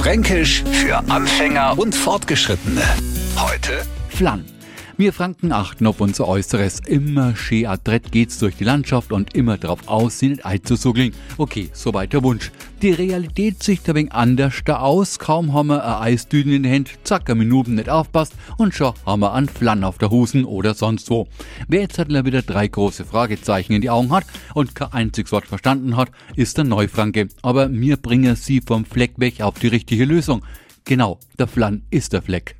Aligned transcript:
Fränkisch 0.00 0.64
für 0.72 0.96
Anfänger 1.10 1.78
und 1.78 1.94
Fortgeschrittene. 1.94 2.80
Heute 3.36 3.82
Flann. 4.08 4.46
Wir 5.00 5.14
Franken 5.14 5.50
achten 5.50 5.86
auf 5.86 6.02
unser 6.02 6.28
Äußeres. 6.28 6.80
Immer 6.80 7.34
schön 7.34 7.64
adrett 7.64 8.12
geht's 8.12 8.38
durch 8.38 8.56
die 8.56 8.64
Landschaft 8.64 9.12
und 9.12 9.34
immer 9.34 9.56
drauf 9.56 9.88
aus, 9.88 10.18
sie 10.18 10.28
nicht 10.28 10.44
einzusuggeln. 10.44 11.14
Okay, 11.38 11.70
soweit 11.72 12.12
der 12.12 12.22
Wunsch. 12.22 12.52
Die 12.82 12.90
Realität 12.90 13.62
sieht 13.62 13.88
ein 13.88 13.94
wenig 13.94 14.12
anders 14.12 14.60
da 14.62 14.80
aus. 14.80 15.18
Kaum 15.18 15.54
haben 15.54 15.68
wir 15.68 15.82
eine 15.82 16.00
Eisdüne 16.00 16.54
in 16.54 16.64
der 16.64 16.74
Hand, 16.74 16.90
zack, 17.04 17.30
ein 17.30 17.38
Minuten 17.38 17.76
nicht 17.76 17.88
aufpasst 17.88 18.34
und 18.58 18.74
schon 18.74 18.92
haben 19.06 19.20
wir 19.20 19.32
einen 19.32 19.48
Flann 19.48 19.84
auf 19.84 19.96
der 19.96 20.10
Husen 20.10 20.44
oder 20.44 20.74
sonst 20.74 21.08
wo. 21.08 21.26
Wer 21.66 21.80
jetzt 21.80 21.96
halt 21.96 22.10
wieder 22.10 22.42
drei 22.42 22.68
große 22.68 23.06
Fragezeichen 23.06 23.72
in 23.72 23.80
die 23.80 23.88
Augen 23.88 24.12
hat 24.12 24.26
und 24.52 24.74
kein 24.74 24.92
einziges 24.92 25.32
Wort 25.32 25.46
verstanden 25.46 25.96
hat, 25.96 26.10
ist 26.36 26.58
der 26.58 26.64
Neufranke. 26.64 27.28
Aber 27.40 27.70
mir 27.70 27.96
bringen 27.96 28.36
sie 28.36 28.60
vom 28.60 28.84
Fleck 28.84 29.12
weg 29.16 29.40
auf 29.40 29.58
die 29.58 29.68
richtige 29.68 30.04
Lösung. 30.04 30.42
Genau, 30.84 31.18
der 31.38 31.46
Flann 31.46 31.84
ist 31.90 32.12
der 32.12 32.20
Fleck. 32.20 32.59